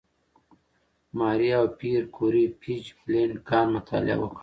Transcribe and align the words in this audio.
ماري 1.19 1.49
او 1.59 1.65
پېیر 1.79 2.03
کوري 2.15 2.43
د 2.49 2.53
«پیچبلېند» 2.61 3.33
کان 3.49 3.67
مطالعه 3.75 4.17
وکړه. 4.19 4.39